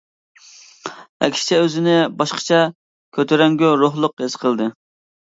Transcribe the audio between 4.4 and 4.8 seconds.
قىلدى.